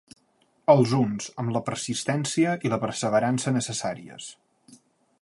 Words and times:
Els 0.73 0.93
uns, 0.99 1.27
amb 1.43 1.53
la 1.57 1.61
persistència 1.69 2.57
i 2.71 2.75
perseverança 2.87 3.57
necessàries. 3.59 4.35